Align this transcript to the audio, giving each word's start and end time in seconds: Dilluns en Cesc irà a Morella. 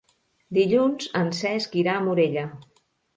Dilluns 0.57 1.09
en 1.19 1.29
Cesc 1.39 1.77
irà 1.83 1.93
a 1.99 2.03
Morella. 2.07 2.47